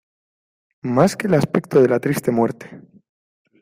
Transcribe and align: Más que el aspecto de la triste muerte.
Más 0.81 1.15
que 1.15 1.27
el 1.27 1.35
aspecto 1.35 1.79
de 1.79 1.87
la 1.89 1.99
triste 1.99 2.31
muerte. 2.31 2.81